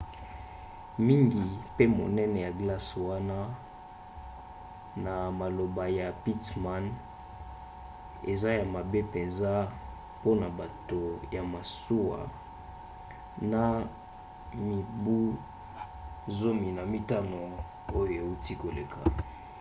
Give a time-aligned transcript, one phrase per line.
[1.05, 1.41] mingi
[1.73, 3.37] mpe monene ya glace wana
[5.03, 6.85] na maloba ya pittman
[8.31, 9.51] eza ya mabe mpenza
[10.17, 11.01] mpona bato
[11.35, 12.19] ya masuwa
[13.51, 13.63] na
[14.67, 15.17] mibu
[16.41, 17.39] 15
[17.99, 18.99] oyo euti koleka